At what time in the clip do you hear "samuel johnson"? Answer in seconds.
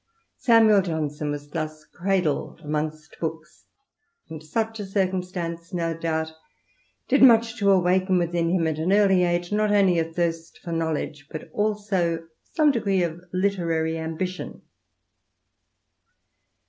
0.39-1.29